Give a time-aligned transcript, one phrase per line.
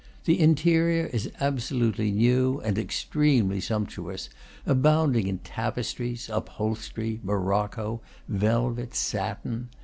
[0.25, 4.29] The interior is absolutely new and extremely sump tuous,
[4.65, 9.69] abounding in tapestries, upholstery, morocco, velvet, satin.